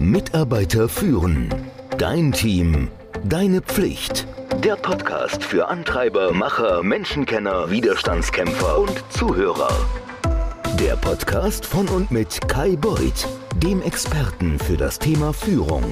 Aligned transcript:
Mitarbeiter 0.00 0.88
führen. 0.88 1.54
Dein 1.98 2.32
Team. 2.32 2.88
Deine 3.22 3.60
Pflicht. 3.60 4.26
Der 4.64 4.76
Podcast 4.76 5.44
für 5.44 5.68
Antreiber, 5.68 6.32
Macher, 6.32 6.82
Menschenkenner, 6.82 7.70
Widerstandskämpfer 7.70 8.78
und 8.78 9.04
Zuhörer. 9.10 9.68
Der 10.80 10.96
Podcast 10.96 11.66
von 11.66 11.86
und 11.88 12.10
mit 12.10 12.48
Kai 12.48 12.76
Beuth, 12.76 13.28
dem 13.62 13.82
Experten 13.82 14.58
für 14.58 14.78
das 14.78 14.98
Thema 14.98 15.34
Führung. 15.34 15.84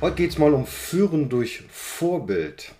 Heute 0.00 0.16
geht 0.16 0.30
es 0.30 0.38
mal 0.38 0.54
um 0.54 0.64
Führen 0.64 1.28
durch 1.28 1.64
Vorbild 1.68 2.72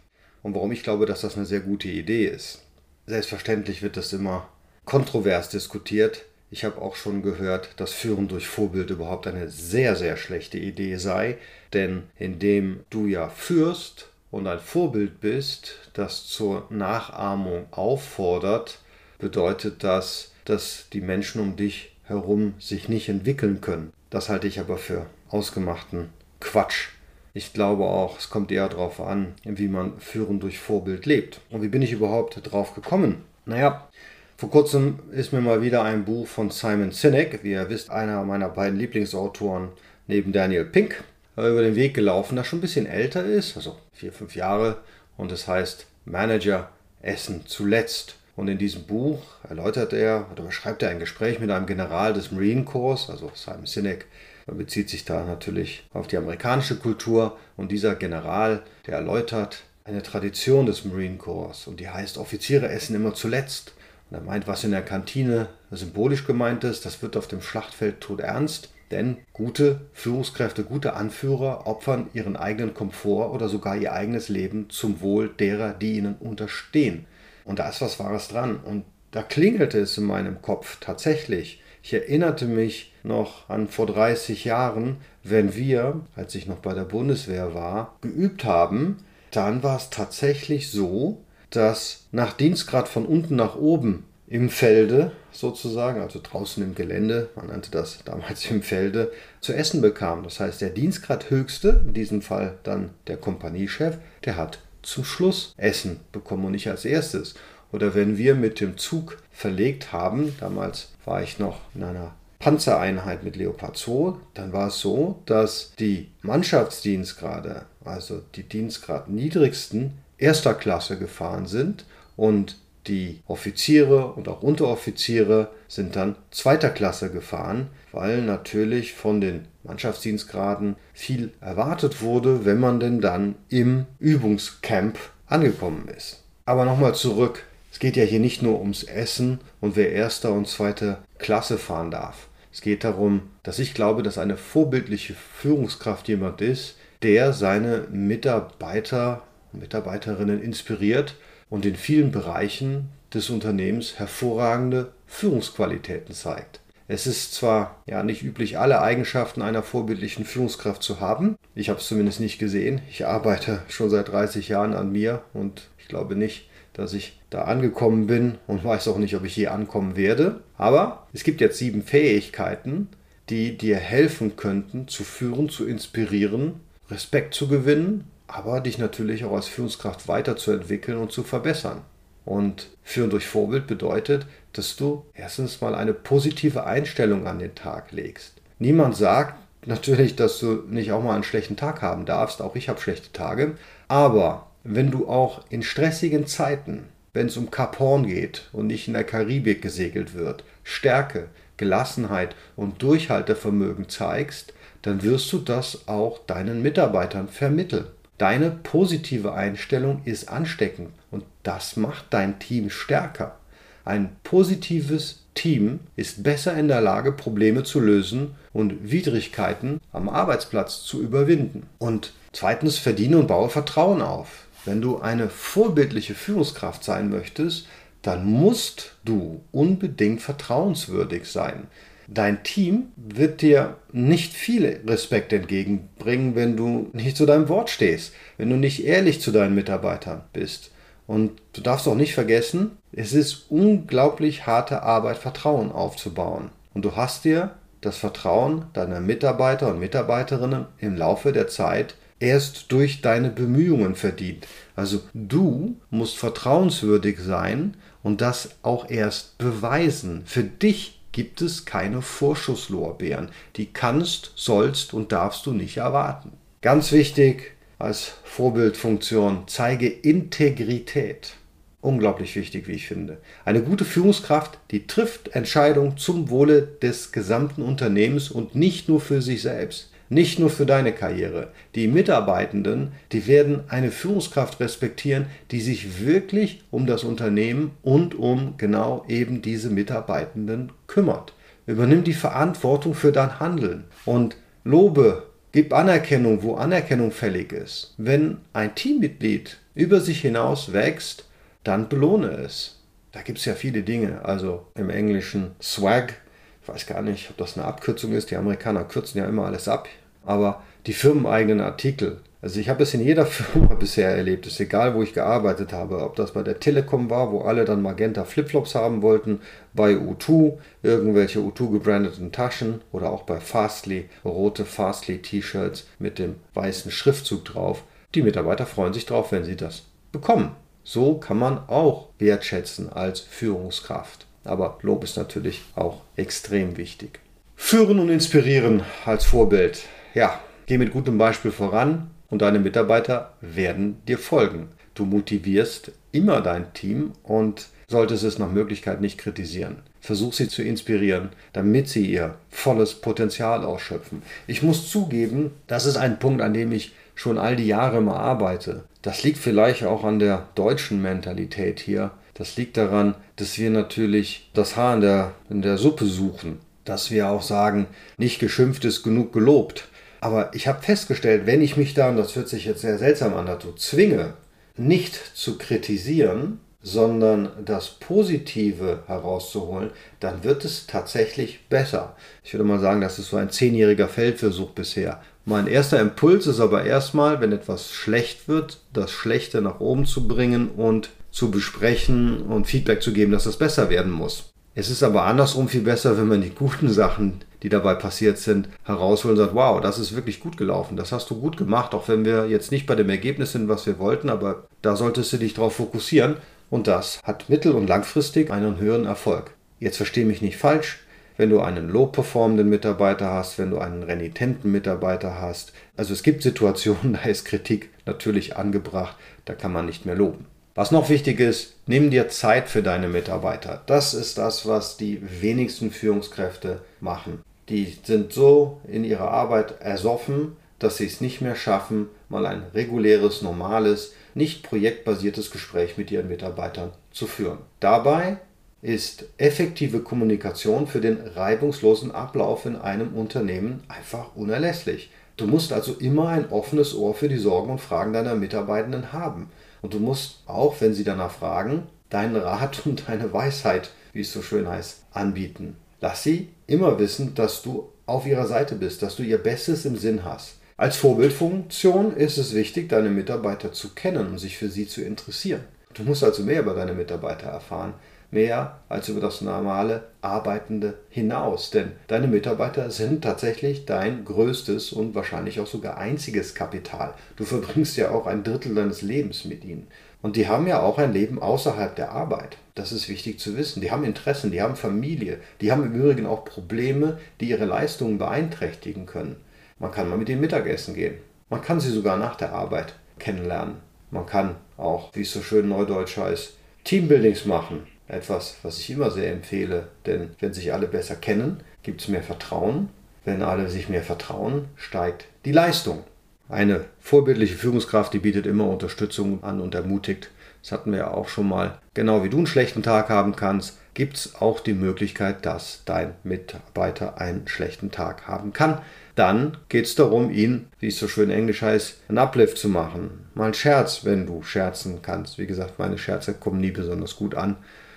und 0.43 0.55
warum 0.55 0.73
ich 0.73 0.83
glaube, 0.83 1.05
dass 1.05 1.21
das 1.21 1.37
eine 1.37 1.45
sehr 1.45 1.61
gute 1.61 1.89
Idee 1.89 2.25
ist. 2.25 2.63
Selbstverständlich 3.07 3.83
wird 3.83 3.99
das 3.99 4.15
immer 4.15 4.49
kontrovers 4.87 5.51
diskutiert. 5.51 6.25
Ich 6.55 6.65
habe 6.65 6.81
auch 6.81 6.95
schon 6.95 7.23
gehört, 7.23 7.71
dass 7.79 7.93
Führen 7.93 8.29
durch 8.29 8.47
Vorbild 8.47 8.91
überhaupt 8.91 9.27
eine 9.27 9.49
sehr, 9.49 9.97
sehr 9.97 10.17
schlechte 10.17 10.57
Idee 10.57 10.99
sei, 10.99 11.37
denn 11.73 12.05
indem 12.17 12.85
du 12.91 13.07
ja 13.07 13.29
führst 13.29 14.09
und 14.31 14.47
ein 14.47 14.61
Vorbild 14.61 15.21
bist, 15.21 15.91
das 15.95 16.29
zur 16.29 16.69
Nachahmung 16.71 17.67
auffordert, 17.73 18.79
bedeutet 19.19 19.83
das, 19.83 20.31
dass 20.45 20.87
die 20.93 21.01
Menschen 21.01 21.41
um 21.41 21.57
dich 21.57 21.91
herum 22.05 22.55
sich 22.61 22.89
nicht 22.89 23.09
entwickeln 23.09 23.61
können. 23.61 23.93
Das 24.09 24.29
halte 24.29 24.47
ich 24.47 24.61
aber 24.61 24.79
für 24.79 25.07
ausgemachten 25.31 26.11
Quatsch. 26.39 26.91
Ich 27.33 27.53
glaube 27.53 27.83
auch, 27.83 28.21
es 28.21 28.31
kommt 28.31 28.53
eher 28.53 28.69
darauf 28.69 29.01
an, 29.01 29.35
wie 29.43 29.67
man 29.67 29.99
Führen 29.99 30.39
durch 30.39 30.61
Vorbild 30.61 31.05
lebt. 31.05 31.41
Und 31.51 31.63
wie 31.63 31.69
bin 31.69 31.83
ich 31.83 31.91
überhaupt 31.91 32.39
drauf 32.45 32.77
gekommen? 32.77 33.25
Naja, 33.45 33.89
vor 34.37 34.51
kurzem 34.51 34.99
ist 35.13 35.33
mir 35.33 35.41
mal 35.41 35.63
wieder 35.63 35.83
ein 35.83 36.05
Buch 36.05 36.27
von 36.27 36.51
Simon 36.51 36.91
Sinek, 36.91 37.43
wie 37.43 37.53
ihr 37.53 37.69
wisst, 37.69 37.91
einer 37.91 38.25
meiner 38.25 38.49
beiden 38.49 38.79
Lieblingsautoren 38.79 39.69
neben 40.07 40.33
Daniel 40.33 40.65
Pink, 40.65 41.03
über 41.37 41.63
den 41.63 41.77
Weg 41.77 41.95
gelaufen, 41.95 42.37
das 42.37 42.47
schon 42.47 42.59
ein 42.59 42.63
bisschen 42.63 42.87
älter 42.87 43.25
ist, 43.25 43.57
also 43.57 43.77
vier, 43.93 44.13
fünf 44.13 44.37
Jahre, 44.37 44.79
und 45.17 45.33
es 45.33 45.49
heißt 45.49 45.87
Manager 46.05 46.71
Essen 47.03 47.43
zuletzt. 47.47 48.17
Und 48.37 48.49
in 48.49 48.59
diesem 48.59 48.83
Buch 48.85 49.23
erläutert 49.49 49.93
er 49.93 50.27
oder 50.33 50.43
beschreibt 50.43 50.83
er 50.83 50.91
ein 50.91 50.99
Gespräch 50.99 51.39
mit 51.39 51.51
einem 51.51 51.67
General 51.67 52.13
des 52.13 52.33
Marine 52.33 52.65
Corps, 52.65 53.09
also 53.09 53.31
Simon 53.35 53.67
Sinek, 53.67 54.07
man 54.47 54.59
bezieht 54.59 54.91
sich 54.91 55.05
da 55.05 55.25
natürlich 55.25 55.85
auf 55.95 56.07
die 56.07 56.19
amerikanische 56.19 56.77
Kultur 56.77 57.39
und 57.57 57.73
dieser 57.73 57.95
General, 57.95 58.63
der 58.87 58.97
erläutert 58.97 59.63
eine 59.85 60.03
Tradition 60.03 60.67
des 60.67 60.85
Marine 60.85 61.17
Corps 61.17 61.67
und 61.67 61.81
die 61.81 61.89
heißt, 61.89 62.19
Offiziere 62.19 62.69
essen 62.69 62.95
immer 62.95 63.15
zuletzt. 63.15 63.73
Und 64.15 64.21
er 64.21 64.27
meint, 64.27 64.47
was 64.47 64.63
in 64.63 64.71
der 64.71 64.83
Kantine 64.83 65.49
symbolisch 65.73 66.25
gemeint 66.25 66.63
ist, 66.63 66.87
das 66.87 67.03
wird 67.03 67.17
auf 67.17 67.27
dem 67.27 67.41
Schlachtfeld 67.41 68.01
tot 68.01 68.21
ernst, 68.21 68.73
denn 68.93 69.17
gute 69.33 69.81
Führungskräfte, 69.93 70.63
gute 70.63 70.95
Anführer 70.95 71.67
opfern 71.67 72.11
ihren 72.15 72.37
eigenen 72.37 72.75
Komfort 72.75 73.33
oder 73.33 73.49
sogar 73.49 73.77
ihr 73.77 73.93
eigenes 73.93 74.29
Leben 74.29 74.71
zum 74.71 75.01
Wohl 75.01 75.31
derer, 75.31 75.73
die 75.73 75.97
ihnen 75.97 76.15
unterstehen. 76.15 77.07
Und 77.45 77.59
da 77.59 77.69
ist 77.69 77.81
was 77.81 77.99
Wahres 77.99 78.29
dran. 78.29 78.59
Und 78.59 78.85
da 79.11 79.25
klingelte 79.25 79.81
es 79.81 79.99
in 79.99 80.05
meinem 80.05 80.41
Kopf 80.43 80.79
tatsächlich. 80.79 81.61
Ich 81.83 81.93
erinnerte 81.93 82.47
mich 82.47 82.93
noch 83.03 83.49
an 83.51 83.67
vor 83.67 83.87
30 83.87 84.45
Jahren, 84.45 84.99
wenn 85.25 85.57
wir, 85.57 86.03
als 86.15 86.37
ich 86.37 86.47
noch 86.47 86.59
bei 86.59 86.73
der 86.73 86.85
Bundeswehr 86.85 87.53
war, 87.53 87.97
geübt 88.01 88.45
haben, 88.45 88.99
dann 89.33 89.65
war 89.65 89.77
es 89.77 89.91
tatsächlich 89.91 90.71
so, 90.71 91.25
dass 91.51 92.07
nach 92.13 92.33
Dienstgrad 92.33 92.89
von 92.89 93.07
unten 93.07 93.37
nach 93.37 93.57
oben 93.57 94.05
im 94.27 94.51
Felde 94.51 95.13
sozusagen, 95.31 96.01
also 96.01 96.21
draußen 96.23 96.63
im 96.63 96.75
Gelände, 96.75 97.29
man 97.37 97.49
nannte 97.49 97.71
das 97.71 97.99
damals 98.05 98.51
im 98.51 98.63
Felde, 98.63 99.13
zu 99.41 99.53
essen 99.53 99.81
bekam. 99.81 100.23
Das 100.23 100.41
heißt, 100.41 100.61
der 100.61 100.71
Dienstgrad 100.71 101.31
höchste, 101.31 101.83
in 101.87 101.95
diesem 101.95 102.23
Fall 102.23 102.59
dann 102.63 102.91
der 103.07 103.17
Kompaniechef, 103.17 103.99
der 104.25 104.37
hat 104.37 104.59
zum 104.83 105.05
Schluss 105.05 105.55
Essen 105.57 106.01
bekommen 106.13 106.45
und 106.45 106.53
nicht 106.53 106.69
als 106.69 106.85
erstes. 106.85 107.35
Oder 107.73 107.95
wenn 107.95 108.19
wir 108.19 108.35
mit 108.35 108.61
dem 108.61 108.77
Zug 108.77 109.19
verlegt 109.33 109.93
haben, 109.93 110.35
damals 110.39 110.93
war 111.05 111.23
ich 111.23 111.39
noch 111.39 111.61
in 111.75 111.83
einer 111.83 112.15
Panzereinheit 112.39 113.25
mit 113.25 113.37
Leopard 113.37 113.77
2, 113.77 114.17
dann 114.35 114.53
war 114.53 114.69
es 114.69 114.79
so, 114.79 115.23
dass 115.27 115.73
die 115.79 116.09
Mannschaftsdienstgrade, 116.23 117.63
also 117.85 118.21
die 118.35 118.43
Dienstgrad 118.43 119.09
niedrigsten, 119.09 119.99
erster 120.25 120.55
Klasse 120.55 120.99
gefahren 120.99 121.47
sind 121.47 121.85
und 122.17 122.59
die 122.87 123.21
Offiziere 123.27 124.09
und 124.09 124.29
auch 124.29 124.43
Unteroffiziere 124.43 125.51
sind 125.69 125.97
dann 125.97 126.17
zweiter 126.31 126.71
Klasse 126.71 127.11
gefahren, 127.11 127.69
weil 127.93 128.21
natürlich 128.21 128.93
von 128.93 129.21
den 129.21 129.47
Mannschaftsdienstgraden 129.63 130.77
viel 130.93 131.33
erwartet 131.41 132.03
wurde, 132.03 132.45
wenn 132.45 132.61
man 132.61 132.81
denn 132.81 133.01
dann 133.01 133.37
im 133.49 133.87
Übungscamp 133.99 134.99
angekommen 135.27 135.89
ist. 135.89 136.23
Aber 136.45 136.65
nochmal 136.65 136.95
zurück 136.95 137.45
es 137.75 137.81
geht 137.81 137.97
ja 137.97 138.05
hier 138.05 138.21
nicht 138.21 138.41
nur 138.41 138.61
ums 138.61 138.85
Essen 138.85 139.41
und 139.61 139.75
wer 139.75 139.91
erster 139.91 140.33
und 140.33 140.47
zweite 140.47 140.99
Klasse 141.19 141.59
fahren 141.59 141.91
darf. 141.91 142.29
Es 142.53 142.61
geht 142.61 142.85
darum, 142.85 143.23
dass 143.43 143.59
ich 143.59 143.75
glaube, 143.75 144.05
dass 144.05 144.17
eine 144.17 144.37
vorbildliche 144.37 145.15
Führungskraft 145.15 146.07
jemand 146.07 146.41
ist, 146.41 146.77
der 147.03 147.33
seine 147.33 147.89
Mitarbeiter 147.91 149.23
Mitarbeiterinnen 149.59 150.43
inspiriert 150.43 151.17
und 151.51 151.67
in 151.67 151.77
vielen 151.77 152.11
Bereichen 152.11 152.89
des 153.13 153.31
Unternehmens 153.31 153.99
hervorragende 153.99 154.93
Führungsqualitäten 155.07 156.15
zeigt. 156.15 156.61
Es 156.87 157.07
ist 157.07 157.33
zwar 157.33 157.83
ja 157.87 158.03
nicht 158.03 158.23
üblich, 158.23 158.59
alle 158.59 158.83
Eigenschaften 158.83 159.41
einer 159.41 159.63
vorbildlichen 159.63 160.25
Führungskraft 160.25 160.83
zu 160.83 161.01
haben. 161.01 161.37
Ich 161.55 161.71
habe 161.71 161.81
es 161.81 161.87
zumindest 161.87 162.21
nicht 162.21 162.39
gesehen. 162.39 162.83
Ich 162.91 163.07
arbeite 163.07 163.63
schon 163.69 163.89
seit 163.89 164.09
30 164.09 164.49
Jahren 164.49 164.75
an 164.75 164.93
mir 164.93 165.23
und 165.33 165.69
ich 165.79 165.89
glaube 165.89 166.15
nicht, 166.15 166.49
dass 166.75 166.93
ich 166.93 167.21
da 167.31 167.43
angekommen 167.43 168.07
bin 168.07 168.37
und 168.47 168.65
weiß 168.65 168.89
auch 168.89 168.99
nicht, 168.99 169.17
ob 169.17 169.25
ich 169.25 169.37
je 169.37 169.47
ankommen 169.47 169.97
werde. 169.97 170.41
Aber 170.59 171.07
es 171.13 171.25
gibt 171.25 171.41
jetzt 171.41 171.59
sieben 171.59 171.83
Fähigkeiten, 171.83 172.89
die 173.31 173.57
dir 173.57 173.77
helfen 173.77 174.37
könnten, 174.37 174.87
zu 174.89 175.05
führen, 175.05 175.49
zu 175.49 175.67
inspirieren, 175.67 176.61
Respekt 176.91 177.33
zu 177.33 177.49
gewinnen, 177.49 178.05
aber 178.27 178.61
dich 178.61 178.79
natürlich 178.79 179.25
auch 179.25 179.33
als 179.33 179.49
Führungskraft 179.49 180.09
weiterzuentwickeln 180.09 180.99
und 180.99 181.13
zu 181.13 181.23
verbessern. 181.23 181.83
Und 182.25 182.71
führen 182.83 183.11
durch 183.11 183.27
Vorbild 183.27 183.67
bedeutet, 183.67 184.27
dass 184.55 184.77
du 184.77 185.05
erstens 185.15 185.61
mal 185.61 185.75
eine 185.75 185.93
positive 185.93 186.65
Einstellung 186.65 187.27
an 187.27 187.39
den 187.39 187.55
Tag 187.55 187.93
legst. 187.93 188.41
Niemand 188.59 188.97
sagt 188.97 189.35
natürlich, 189.67 190.17
dass 190.17 190.39
du 190.39 190.63
nicht 190.69 190.93
auch 190.93 191.03
mal 191.03 191.15
einen 191.15 191.25
schlechten 191.25 191.57
Tag 191.57 191.83
haben 191.83 192.07
darfst. 192.07 192.41
Auch 192.41 192.57
ich 192.57 192.69
habe 192.69 192.81
schlechte 192.81 193.13
Tage. 193.13 193.57
Aber 193.89 194.47
wenn 194.63 194.91
du 194.91 195.07
auch 195.07 195.43
in 195.51 195.63
stressigen 195.63 196.27
Zeiten, 196.27 196.85
wenn 197.13 197.27
es 197.27 197.37
um 197.37 197.51
Cap 197.51 197.79
Horn 197.79 198.07
geht 198.07 198.49
und 198.53 198.69
nicht 198.69 198.89
in 198.89 198.95
der 198.95 199.05
Karibik 199.05 199.61
gesegelt 199.61 200.15
wird, 200.15 200.45
Stärke, 200.63 201.29
Gelassenheit 201.57 202.35
und 202.57 202.83
Durchhaltevermögen 202.83 203.89
zeigst, 203.89 204.55
dann 204.83 205.03
wirst 205.03 205.33
du 205.33 205.39
das 205.39 205.89
auch 205.89 206.19
deinen 206.27 206.63
Mitarbeitern 206.63 207.29
vermitteln. 207.29 207.87
Deine 208.25 208.51
positive 208.51 209.35
Einstellung 209.35 210.01
ist 210.07 210.31
ansteckend 210.31 210.89
und 211.11 211.25
das 211.43 211.77
macht 211.77 212.07
dein 212.09 212.39
Team 212.39 212.71
stärker. 212.71 213.37
Ein 213.85 214.17
positives 214.23 215.25
Team 215.35 215.81
ist 215.95 216.23
besser 216.23 216.55
in 216.57 216.69
der 216.69 216.81
Lage, 216.81 217.13
Probleme 217.13 217.65
zu 217.65 217.81
lösen 217.81 218.35
und 218.55 218.91
Widrigkeiten 218.91 219.79
am 219.93 220.09
Arbeitsplatz 220.09 220.85
zu 220.85 221.03
überwinden. 221.03 221.67
Und 221.79 222.15
zweitens, 222.33 222.79
verdiene 222.79 223.19
und 223.19 223.27
baue 223.27 223.51
Vertrauen 223.51 224.01
auf. 224.01 224.47
Wenn 224.65 224.81
du 224.81 225.01
eine 225.01 225.29
vorbildliche 225.29 226.15
Führungskraft 226.15 226.83
sein 226.83 227.11
möchtest, 227.11 227.69
dann 228.01 228.25
musst 228.25 228.93
du 229.05 229.43
unbedingt 229.53 230.23
vertrauenswürdig 230.23 231.27
sein. 231.27 231.65
Dein 232.09 232.43
Team 232.43 232.93
wird 232.97 233.41
dir 233.43 233.77
nicht 233.93 234.33
viel 234.33 234.81
Respekt 234.87 235.33
entgegenbringen, 235.33 236.35
wenn 236.35 236.57
du 236.57 236.91
nicht 236.93 237.17
zu 237.17 237.27
deinem 237.27 237.49
Wort 237.49 237.71
stehst, 237.71 238.13
wenn 238.37 238.51
du 238.51 238.57
nicht 238.57 238.85
ehrlich 238.85 239.21
zu 239.21 239.33
deinen 239.33 239.55
Mitarbeitern 239.55 240.23
bist. 240.33 240.71
Und 241.07 241.33
du 241.53 241.61
darfst 241.61 241.87
auch 241.87 241.95
nicht 241.95 242.15
vergessen, 242.15 242.73
es 242.93 243.13
ist 243.13 243.47
unglaublich 243.51 244.47
harte 244.47 244.83
Arbeit, 244.83 245.19
Vertrauen 245.19 245.71
aufzubauen. 245.71 246.51
Und 246.73 246.85
du 246.85 246.97
hast 246.97 247.25
dir 247.25 247.51
das 247.81 247.97
Vertrauen 247.99 248.67
deiner 248.73 249.01
Mitarbeiter 249.01 249.69
und 249.69 249.79
Mitarbeiterinnen 249.79 250.67
im 250.79 250.97
Laufe 250.97 251.33
der 251.33 251.49
Zeit 251.49 251.95
erst 252.21 252.73
durch 252.73 253.03
deine 253.03 253.29
Bemühungen 253.29 253.95
verdient. 253.95 254.47
Also 254.77 255.03
du 255.13 255.77
musst 255.91 256.17
vertrauenswürdig 256.17 257.19
sein 257.21 257.77
und 258.03 258.21
das 258.21 258.51
auch 258.63 258.89
erst 258.89 259.37
beweisen. 259.39 260.23
Für 260.25 260.43
dich 260.43 261.04
gibt 261.15 261.41
es 261.41 261.65
keine 261.65 262.03
Vorschusslorbeeren. 262.03 263.31
Die 263.57 263.67
kannst, 263.73 264.33
sollst 264.35 264.93
und 264.93 265.13
darfst 265.13 265.47
du 265.47 265.53
nicht 265.53 265.79
erwarten. 265.79 266.33
Ganz 266.61 266.93
wichtig 266.93 267.53
als 267.79 268.15
Vorbildfunktion, 268.25 269.45
zeige 269.47 269.89
Integrität. 269.89 271.37
unglaublich 271.81 272.35
wichtig, 272.35 272.67
wie 272.67 272.73
ich 272.73 272.89
finde. 272.89 273.19
Eine 273.45 273.63
gute 273.63 273.85
Führungskraft, 273.85 274.59
die 274.71 274.87
trifft 274.87 275.29
Entscheidungen 275.35 275.99
zum 275.99 276.31
Wohle 276.31 276.63
des 276.63 277.13
gesamten 277.13 277.61
Unternehmens 277.63 278.31
und 278.31 278.55
nicht 278.55 278.89
nur 278.89 279.03
für 279.03 279.21
sich 279.21 279.43
selbst, 279.43 279.91
nicht 280.09 280.39
nur 280.39 280.49
für 280.49 280.65
deine 280.65 280.93
Karriere. 280.93 281.49
Die 281.75 281.87
Mitarbeitenden, 281.87 282.93
die 283.13 283.27
werden 283.27 283.65
eine 283.69 283.91
Führungskraft 283.91 284.61
respektieren, 284.61 285.27
die 285.51 285.61
sich 285.61 286.05
wirklich 286.05 286.63
um 286.71 286.87
das 286.87 287.05
Unternehmen 287.05 287.73
und 287.83 288.15
um 288.15 288.55
genau 288.57 289.05
eben 289.09 289.43
diese 289.43 289.69
Mitarbeitenden 289.69 290.73
kümmert. 290.95 291.33
Übernimm 291.67 292.05
die 292.05 292.15
Verantwortung 292.15 292.95
für 292.95 293.11
dein 293.11 293.41
Handeln 293.41 293.85
und 294.05 294.37
lobe, 294.63 295.25
gib 295.51 295.73
Anerkennung, 295.73 296.43
wo 296.43 296.55
Anerkennung 296.55 297.11
fällig 297.11 297.53
ist. 297.53 297.95
Wenn 297.97 298.39
ein 298.53 298.75
Teammitglied 298.77 299.59
über 299.75 300.01
sich 300.01 300.21
hinaus 300.21 300.73
wächst, 300.73 301.25
dann 301.65 301.89
belohne 301.89 302.29
es. 302.29 302.81
Da 303.11 303.23
gibt 303.23 303.39
es 303.39 303.45
ja 303.45 303.55
viele 303.55 303.83
Dinge, 303.83 304.25
also 304.25 304.67
im 304.77 304.89
Englischen 304.89 305.53
Swag, 305.61 306.15
ich 306.63 306.69
weiß 306.69 306.87
gar 306.87 307.03
nicht, 307.03 307.29
ob 307.31 307.39
das 307.39 307.57
eine 307.57 307.67
Abkürzung 307.67 308.13
ist, 308.13 308.31
die 308.31 308.37
Amerikaner 308.37 308.85
kürzen 308.85 309.19
ja 309.19 309.27
immer 309.27 309.47
alles 309.47 309.67
ab, 309.67 309.89
aber 310.25 310.63
die 310.87 310.93
firmeneigenen 310.93 311.61
Artikel. 311.61 312.21
Also 312.45 312.61
ich 312.61 312.69
habe 312.69 312.83
es 312.83 312.93
in 312.93 313.01
jeder 313.01 313.25
Firma 313.27 313.75
bisher 313.75 314.11
erlebt, 314.15 314.47
ist 314.47 314.61
egal, 314.61 314.95
wo 314.95 315.03
ich 315.03 315.15
gearbeitet 315.15 315.73
habe, 315.73 316.03
ob 316.03 316.15
das 316.15 316.33
bei 316.33 316.43
der 316.43 316.61
Telekom 316.61 317.09
war, 317.09 317.33
wo 317.33 317.41
alle 317.41 317.65
dann 317.65 317.81
Magenta 317.81 318.25
Flipflops 318.25 318.75
haben 318.75 319.01
wollten, 319.01 319.41
bei 319.73 319.95
U2 319.95 320.59
irgendwelche 320.83 321.39
U2 321.39 321.73
gebrandeten 321.73 322.33
Taschen 322.33 322.83
oder 322.93 323.11
auch 323.11 323.23
bei 323.23 323.41
Fastly 323.41 324.11
rote 324.27 324.67
Fastly 324.67 325.23
T-Shirts 325.23 325.89
mit 325.99 326.19
dem 326.19 326.35
weißen 326.53 326.91
Schriftzug 326.91 327.47
drauf. 327.47 327.83
Die 328.15 328.21
Mitarbeiter 328.21 328.67
freuen 328.67 328.93
sich 328.93 329.07
drauf, 329.07 329.33
wenn 329.33 329.45
sie 329.45 329.57
das 329.57 329.85
bekommen. 330.13 330.55
So 330.83 331.15
kann 331.15 331.39
man 331.39 331.67
auch 331.71 332.11
wertschätzen 332.19 332.93
als 332.93 333.21
Führungskraft. 333.21 334.27
Aber 334.45 334.77
Lob 334.83 335.03
ist 335.03 335.17
natürlich 335.17 335.63
auch 335.77 336.03
extrem 336.15 336.77
wichtig. 336.77 337.21
Führen 337.57 337.99
und 337.99 338.11
inspirieren 338.11 338.83
als 339.07 339.25
Vorbild. 339.25 339.85
Ja, 340.13 340.39
geh 340.67 340.77
mit 340.77 340.93
gutem 340.93 341.17
Beispiel 341.17 341.51
voran 341.51 342.11
und 342.35 342.43
deine 342.43 342.59
Mitarbeiter 342.59 343.33
werden 343.41 343.99
dir 344.09 344.19
folgen. 344.19 344.67
Du 344.95 345.05
motivierst 345.05 345.93
immer 346.11 346.41
dein 346.41 346.75
Team 346.75 347.13
und 347.23 347.69
solltest 347.87 348.25
es 348.25 348.41
nach 348.41 348.51
Möglichkeit 348.51 349.01
nicht 349.01 349.19
kritisieren. 349.19 349.77
Versuch 350.01 350.33
sie 350.33 350.49
zu 350.49 350.61
inspirieren, 350.61 351.29
damit 351.53 351.89
sie 351.89 352.05
ihr 352.05 352.35
volles 352.51 352.95
Potenzial 352.95 353.65
ausschöpfen. 353.65 354.23
Ich 354.49 354.65
muss 354.65 354.91
zugeben, 354.91 355.53
das 355.69 355.87
ist 355.87 355.97
ein 355.97 356.19
Punkt, 356.19 356.43
an 356.43 356.55
dem 356.55 356.73
ich 356.73 356.93
schon 357.15 357.39
all 357.39 357.55
die 357.55 357.69
Jahre 357.69 358.01
mal 358.01 358.17
arbeite. 358.19 358.83
Das 359.03 359.23
liegt 359.23 359.39
vielleicht 359.39 359.85
auch 359.85 360.03
an 360.03 360.19
der 360.19 360.49
deutschen 360.57 361.01
Mentalität 361.01 361.79
hier. 361.79 362.11
Das 362.35 362.57
liegt 362.57 362.77
daran, 362.77 363.15
dass 363.37 363.59
wir 363.59 363.71
natürlich 363.71 364.51
das 364.55 364.75
Haar 364.75 364.97
in 364.97 365.01
der, 365.03 365.35
in 365.51 365.63
der 365.63 365.79
Suppe 365.79 366.07
suchen. 366.07 366.59
Dass 366.85 367.13
wir 367.13 367.29
auch 367.29 367.43
sagen, 367.43 367.87
nicht 368.19 368.41
geschimpft 368.41 368.85
ist 368.85 369.05
genug 369.05 369.33
gelobt. 369.33 369.89
Aber 370.25 370.55
ich 370.55 370.69
habe 370.69 370.81
festgestellt, 370.81 371.45
wenn 371.45 371.61
ich 371.61 371.77
mich 371.77 371.93
da, 371.93 372.09
und 372.09 372.17
das 372.17 372.35
hört 372.35 372.49
sich 372.49 372.65
jetzt 372.65 372.81
sehr 372.81 372.97
seltsam 372.97 373.35
an, 373.35 373.45
dazu 373.45 373.75
zwinge, 373.75 374.33
nicht 374.75 375.15
zu 375.35 375.59
kritisieren, 375.59 376.61
sondern 376.81 377.51
das 377.63 377.91
Positive 377.91 379.03
herauszuholen, 379.07 379.91
dann 380.21 380.43
wird 380.43 380.65
es 380.65 380.87
tatsächlich 380.87 381.69
besser. 381.69 382.17
Ich 382.43 382.55
würde 382.55 382.65
mal 382.65 382.81
sagen, 382.81 383.03
das 383.03 383.19
ist 383.19 383.29
so 383.29 383.37
ein 383.37 383.51
zehnjähriger 383.51 384.09
Feldversuch 384.09 384.71
bisher. 384.71 385.21
Mein 385.45 385.67
erster 385.67 386.01
Impuls 386.01 386.47
ist 386.47 386.61
aber 386.61 386.87
erstmal, 386.87 387.43
wenn 387.43 387.53
etwas 387.53 387.93
schlecht 387.93 388.49
wird, 388.49 388.81
das 388.95 389.11
Schlechte 389.11 389.61
nach 389.61 389.81
oben 389.81 390.07
zu 390.07 390.27
bringen 390.27 390.71
und 390.71 391.11
zu 391.33 391.51
besprechen 391.51 392.41
und 392.41 392.67
Feedback 392.67 393.03
zu 393.03 393.13
geben, 393.13 393.33
dass 393.33 393.45
es 393.45 393.59
besser 393.59 393.91
werden 393.91 394.11
muss. 394.11 394.54
Es 394.77 394.91
ist 394.91 395.05
aber 395.05 395.23
andersrum 395.23 395.69
viel 395.69 395.83
besser, 395.83 396.19
wenn 396.19 396.27
man 396.27 396.43
die 396.43 396.51
guten 396.51 396.91
Sachen, 396.91 397.43
die 397.63 397.69
dabei 397.69 397.95
passiert 397.95 398.39
sind, 398.39 398.69
herausholt 398.83 399.33
und 399.33 399.45
sagt, 399.45 399.55
wow, 399.55 399.81
das 399.81 400.01
ist 400.01 400.17
wirklich 400.17 400.41
gut 400.41 400.57
gelaufen, 400.57 400.97
das 400.97 401.13
hast 401.13 401.31
du 401.31 401.41
gut 401.41 401.57
gemacht, 401.57 401.95
auch 401.95 402.09
wenn 402.09 402.25
wir 402.25 402.49
jetzt 402.49 402.73
nicht 402.73 402.87
bei 402.87 402.97
dem 402.97 403.09
Ergebnis 403.09 403.53
sind, 403.53 403.69
was 403.69 403.87
wir 403.87 404.01
wollten, 404.01 404.29
aber 404.29 404.67
da 404.83 404.97
solltest 404.97 405.33
du 405.33 405.37
dich 405.37 405.55
drauf 405.55 405.77
fokussieren 405.77 406.39
und 406.71 406.89
das 406.89 407.21
hat 407.23 407.49
mittel- 407.49 407.75
und 407.75 407.87
langfristig 407.87 408.51
einen 408.51 408.79
höheren 408.79 409.07
Erfolg. 409.07 409.53
Jetzt 409.79 409.97
verstehe 409.97 410.27
mich 410.27 410.43
nicht 410.43 410.57
falsch, 410.57 410.99
wenn 411.37 411.51
du 411.51 411.61
einen 411.61 411.89
low 411.89 412.07
performenden 412.07 412.69
Mitarbeiter 412.69 413.31
hast, 413.31 413.59
wenn 413.59 413.71
du 413.71 413.79
einen 413.79 414.03
renitenten 414.03 414.73
Mitarbeiter 414.73 415.41
hast. 415.41 415.73
Also 415.97 416.13
es 416.13 416.25
gibt 416.25 416.43
Situationen, 416.43 417.13
da 417.23 417.29
ist 417.29 417.45
Kritik 417.45 417.91
natürlich 418.07 418.57
angebracht, 418.57 419.17
da 419.45 419.55
kann 419.55 419.73
man 419.73 419.87
nicht 419.87 420.05
mehr 420.05 420.17
loben. 420.17 420.47
Was 420.75 420.91
noch 420.91 421.09
wichtig 421.09 421.39
ist, 421.39 421.77
nimm 421.87 422.11
dir 422.11 422.29
Zeit 422.29 422.69
für 422.69 422.83
deine 422.83 423.07
Mitarbeiter. 423.07 423.83
Das 423.87 424.13
ist 424.13 424.39
das, 424.39 424.67
was 424.67 424.97
die 424.97 425.21
wenigsten 425.41 425.93
Führungskräfte 425.93 426.81
machen. 427.01 427.45
Die 427.69 427.97
sind 428.03 428.33
so 428.33 428.81
in 428.89 429.05
ihrer 429.05 429.31
Arbeit 429.31 429.81
ersoffen, 429.81 430.57
dass 430.81 430.97
sie 430.97 431.07
es 431.07 431.21
nicht 431.21 431.41
mehr 431.41 431.55
schaffen, 431.55 432.09
mal 432.29 432.45
ein 432.45 432.65
reguläres, 432.75 433.41
normales, 433.41 434.15
nicht 434.35 434.65
projektbasiertes 434.65 435.53
Gespräch 435.53 435.97
mit 435.97 436.11
ihren 436.11 436.29
Mitarbeitern 436.29 436.91
zu 437.13 437.29
führen. 437.29 437.59
Dabei 437.79 438.39
ist 438.83 439.27
effektive 439.39 440.01
Kommunikation 440.01 440.89
für 440.89 441.01
den 441.01 441.19
reibungslosen 441.21 442.11
Ablauf 442.11 442.67
in 442.67 442.75
einem 442.77 443.15
Unternehmen 443.15 443.85
einfach 443.89 444.35
unerlässlich. 444.35 445.11
Du 445.37 445.47
musst 445.47 445.73
also 445.73 445.95
immer 445.95 446.29
ein 446.29 446.51
offenes 446.51 446.95
Ohr 446.95 447.15
für 447.15 447.29
die 447.29 447.39
Sorgen 447.39 447.71
und 447.71 447.81
Fragen 447.81 448.13
deiner 448.13 448.35
Mitarbeitenden 448.35 449.13
haben. 449.13 449.51
Und 449.85 449.93
du 449.93 449.99
musst 449.99 450.39
auch, 450.47 450.81
wenn 450.81 450.95
sie 450.95 451.05
danach 451.05 451.31
fragen, 451.31 451.83
deinen 452.09 452.37
Rat 452.37 452.81
und 452.87 453.07
deine 453.07 453.35
Weisheit, 453.35 453.91
wie 454.15 454.23
es 454.23 454.33
so 454.33 454.41
schön 454.41 454.67
heißt, 454.67 455.03
anbieten. 455.13 455.77
Lass 456.01 456.23
sie 456.23 456.49
immer 456.67 456.99
wissen, 456.99 457.35
dass 457.35 457.61
du 457.61 457.91
auf 458.07 458.25
ihrer 458.27 458.47
Seite 458.47 458.77
bist, 458.77 459.03
dass 459.03 459.17
du 459.17 459.23
ihr 459.23 459.37
Bestes 459.37 459.85
im 459.85 459.99
Sinn 459.99 460.25
hast. 460.25 460.55
Als 460.79 460.97
Vorbildfunktion 460.97 462.17
ist 462.17 462.39
es 462.39 462.55
wichtig, 462.55 462.89
deine 462.89 463.11
Mitarbeiter 463.11 463.73
zu 463.73 463.91
kennen 463.91 464.29
und 464.29 464.39
sich 464.39 464.57
für 464.57 464.71
sie 464.71 464.89
zu 464.89 465.03
interessieren. 465.03 465.65
Du 465.93 466.03
musst 466.03 466.25
also 466.25 466.45
mehr 466.45 466.63
über 466.63 466.73
deine 466.73 466.95
Mitarbeiter 466.95 467.49
erfahren 467.49 467.93
mehr 468.35 468.81
als 468.89 469.09
über 469.09 469.21
das 469.21 469.41
normale 469.41 470.03
Arbeitende 470.21 470.99
hinaus. 471.09 471.71
Denn 471.71 471.93
deine 472.09 472.27
Mitarbeiter 472.27 472.91
sind 472.91 473.23
tatsächlich 473.23 473.87
dein 473.87 474.25
größtes 474.25 474.93
und 474.93 475.15
wahrscheinlich 475.15 475.61
auch 475.61 475.67
sogar 475.67 475.97
einziges 475.97 476.55
Kapital. 476.55 477.15
Du 477.37 477.45
verbringst 477.45 477.97
ja 477.97 478.11
auch 478.11 478.27
ein 478.27 478.45
Drittel 478.45 478.75
deines 478.75 479.01
Lebens 479.01 479.47
mit 479.47 479.65
ihnen. 479.65 479.87
Und 480.21 480.37
die 480.37 480.49
haben 480.49 480.67
ja 480.67 480.81
auch 480.81 480.99
ein 480.99 481.13
Leben 481.13 481.41
außerhalb 481.41 481.95
der 481.97 482.13
Arbeit. 482.13 482.57
Das 482.75 482.93
ist 482.93 483.09
wichtig 483.09 483.39
zu 483.41 483.57
wissen. 483.57 483.81
Die 483.81 483.91
haben 483.91 484.05
Interessen, 484.05 484.51
die 484.51 484.63
haben 484.63 484.77
Familie, 484.77 485.39
die 485.61 485.71
haben 485.71 485.85
im 485.85 485.95
Übrigen 485.95 486.27
auch 486.27 486.45
Probleme, 486.45 487.19
die 487.41 487.51
ihre 487.51 487.67
Leistungen 487.67 488.19
beeinträchtigen 488.19 489.07
können. 489.07 489.37
Man 489.79 489.93
kann 489.93 490.09
mal 490.09 490.19
mit 490.19 490.29
ihnen 490.29 490.41
Mittagessen 490.41 490.95
gehen. 490.95 491.15
Man 491.51 491.63
kann 491.63 491.79
sie 491.79 491.91
sogar 491.91 492.17
nach 492.17 492.37
der 492.37 492.53
Arbeit 492.53 492.95
kennenlernen. 493.19 493.77
Man 494.11 494.27
kann 494.27 494.57
auch, 494.77 495.11
wie 495.15 495.23
es 495.23 495.33
so 495.33 495.43
schön 495.43 495.69
neudeutsch 495.69 496.17
heißt, 496.17 496.55
Teambuildings 496.85 497.45
machen. 497.45 497.87
Etwas, 498.09 498.57
was 498.63 498.79
ich 498.79 498.91
immer 498.91 499.11
sehr 499.11 499.33
empfehle, 499.33 499.89
denn 500.07 500.31
wenn 500.41 500.53
sich 500.53 500.73
alle 500.73 500.87
besser 500.87 501.17
kennen, 501.17 501.61
gibt 501.83 502.03
es 502.03 502.09
mehr 502.09 502.23
Vertrauen. 502.23 502.91
Wenn 503.25 503.43
alle 503.43 503.71
sich 503.71 503.89
mehr 503.89 504.03
vertrauen, 504.03 504.67
steigt 504.77 505.27
die 505.47 505.53
Leistung. 505.53 506.05
Eine 506.49 506.85
vorbildliche 507.01 507.57
Führungskraft, 507.57 508.13
die 508.13 508.19
bietet 508.19 508.47
immer 508.47 508.69
Unterstützung 508.69 509.43
an 509.43 509.61
und 509.61 509.75
ermutigt. 509.75 510.29
Das 510.63 510.73
hatten 510.73 510.93
wir 510.93 510.99
ja 510.99 511.11
auch 511.11 511.29
schon 511.29 511.49
mal. 511.49 511.79
Genau 511.95 512.23
wie 512.23 512.29
du 512.29 512.37
einen 512.37 512.47
schlechten 512.47 512.83
Tag 512.83 513.09
haben 513.09 513.35
kannst, 513.37 513.79
gibt 513.95 514.17
es 514.17 514.35
auch 514.35 514.61
die 514.61 514.75
Möglichkeit, 514.75 515.47
dass 515.47 515.83
dein 515.85 516.15
Mitarbeiter 516.23 517.19
einen 517.19 517.49
schlechten 517.49 517.91
Tag 517.91 518.27
haben 518.27 518.53
kann. 518.53 518.79
Dann 519.15 519.57
geht 519.69 519.87
es 519.87 519.95
darum, 519.95 520.31
ihn, 520.31 520.67
wie 520.81 520.89
es 520.89 520.99
so 520.99 521.09
schön 521.09 521.31
englisch 521.31 521.63
heißt, 521.63 522.01
einen 522.09 522.19
Uplift 522.19 522.59
zu 522.59 522.69
machen. 522.69 523.27
Mal 523.35 523.45
einen 523.45 523.55
Scherz, 523.55 524.05
wenn 524.05 524.27
du 524.27 524.43
scherzen 524.43 525.01
kannst. 525.01 525.39
Wie 525.39 525.47
gesagt, 525.47 525.79
meine 525.79 525.99
Scherze 525.99 526.35
kommen 526.35 526.61
nie 526.61 526.73
besonders 526.73 527.17
gut 527.17 527.35
an. 527.35 527.57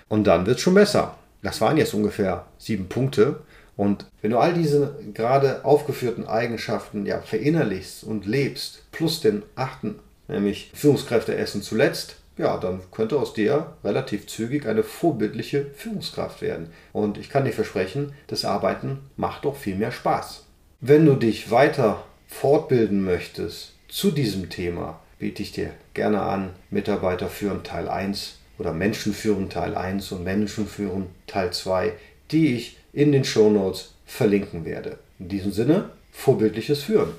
Und 0.10 0.26
dann 0.26 0.46
wird 0.46 0.58
es 0.58 0.64
schon 0.64 0.74
besser. 0.74 1.16
Das 1.42 1.62
waren 1.62 1.78
jetzt 1.78 1.94
ungefähr 1.94 2.46
sieben 2.58 2.88
Punkte. 2.90 3.42
Und 3.76 4.06
wenn 4.22 4.32
du 4.32 4.40
all 4.40 4.54
diese 4.54 4.96
gerade 5.14 5.64
aufgeführten 5.64 6.28
Eigenschaften 6.28 7.06
ja 7.06 7.22
verinnerlichst 7.22 8.04
und 8.04 8.26
lebst, 8.26 8.84
plus 8.92 9.22
den 9.22 9.44
achten, 9.56 10.00
nämlich 10.28 10.72
Führungskräfte 10.74 11.36
essen 11.36 11.62
zuletzt, 11.62 12.16
ja, 12.38 12.58
dann 12.58 12.82
könnte 12.92 13.18
aus 13.18 13.34
dir 13.34 13.74
relativ 13.84 14.28
zügig 14.28 14.68
eine 14.68 14.84
vorbildliche 14.84 15.68
Führungskraft 15.76 16.42
werden. 16.42 16.72
Und 16.94 17.18
ich 17.18 17.30
kann 17.30 17.46
dir 17.46 17.54
versprechen, 17.54 18.14
das 18.28 18.46
Arbeiten 18.46 19.00
macht 19.16 19.46
doch 19.46 19.56
viel 19.56 19.76
mehr 19.76 19.92
Spaß. 19.92 20.44
Wenn 20.80 21.06
du 21.06 21.16
dich 21.16 21.50
weiter 21.50 22.04
fortbilden 22.28 23.04
möchtest 23.04 23.74
zu 23.88 24.12
diesem 24.12 24.50
Thema, 24.50 25.00
biete 25.18 25.42
ich 25.42 25.52
dir 25.52 25.72
gerne 25.94 26.22
an, 26.22 26.52
Mitarbeiter 26.70 27.28
führen 27.28 27.64
Teil 27.64 27.90
1 27.90 28.38
oder 28.58 28.74
Menschen 28.74 29.14
führen 29.14 29.50
Teil 29.50 29.76
1 29.76 30.12
und 30.12 30.24
Menschen 30.24 30.68
führen 30.68 31.08
Teil 31.28 31.52
2, 31.52 31.94
die 32.32 32.56
ich 32.56 32.78
in 32.94 33.12
den 33.12 33.24
Show 33.24 33.50
Notes 33.50 33.94
verlinken 34.06 34.66
werde. 34.66 34.98
In 35.20 35.30
diesem 35.30 35.52
Sinne, 35.52 35.90
vorbildliches 36.12 36.84
Führen. 36.84 37.10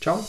Ciao. 0.00 0.24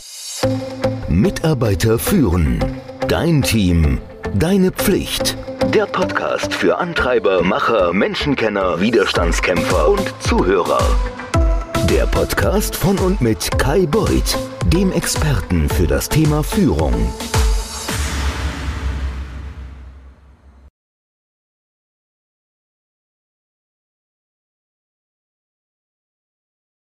Mitarbeiter 1.08 1.98
führen. 1.98 2.62
Dein 3.08 3.42
Team. 3.42 3.98
Deine 4.34 4.72
Pflicht. 4.72 5.36
Der 5.74 5.86
Podcast 5.86 6.52
für 6.54 6.78
Antreiber, 6.78 7.42
Macher, 7.42 7.92
Menschenkenner, 7.92 8.80
Widerstandskämpfer 8.80 9.88
und 9.88 10.14
Zuhörer. 10.20 10.80
Der 11.90 12.06
Podcast 12.06 12.74
von 12.74 12.98
und 12.98 13.20
mit 13.20 13.50
Kai 13.58 13.86
Beuth, 13.86 14.36
dem 14.66 14.92
Experten 14.92 15.68
für 15.68 15.86
das 15.86 16.08
Thema 16.08 16.42
Führung. 16.42 16.94